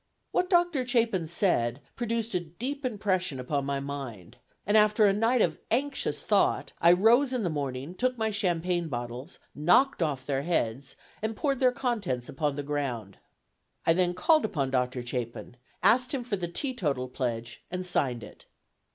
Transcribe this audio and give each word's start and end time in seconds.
What 0.31 0.49
Doctor 0.49 0.83
Chapin 0.87 1.27
said 1.27 1.79
produced 1.95 2.33
a 2.33 2.39
deep 2.39 2.83
impression 2.87 3.39
upon 3.39 3.65
my 3.67 3.79
mind, 3.79 4.37
and 4.65 4.75
after 4.75 5.05
a 5.05 5.13
night 5.13 5.43
of 5.43 5.59
anxious 5.69 6.23
thought, 6.23 6.73
I 6.81 6.91
rose 6.91 7.33
in 7.33 7.43
the 7.43 7.51
morning, 7.51 7.93
took 7.93 8.17
my 8.17 8.31
champagne 8.31 8.87
bottles, 8.87 9.37
knocked 9.53 10.01
off 10.01 10.25
their 10.25 10.41
heads, 10.41 10.95
and 11.21 11.35
poured 11.35 11.59
their 11.59 11.71
contents 11.71 12.27
upon 12.27 12.55
the 12.55 12.63
ground. 12.63 13.17
I 13.85 13.93
then 13.93 14.15
called 14.15 14.43
upon 14.43 14.71
Doctor 14.71 15.05
Chapin, 15.05 15.55
asked 15.83 16.15
him 16.15 16.23
for 16.23 16.35
the 16.35 16.47
teetotal 16.47 17.07
pledge, 17.07 17.63
and 17.69 17.85
signed 17.85 18.23
it. 18.23 18.47